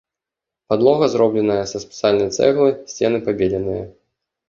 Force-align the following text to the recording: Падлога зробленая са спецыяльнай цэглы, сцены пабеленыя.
Падлога 0.73 1.09
зробленая 1.17 1.59
са 1.73 1.83
спецыяльнай 1.85 2.29
цэглы, 2.37 2.69
сцены 2.97 3.25
пабеленыя. 3.33 3.83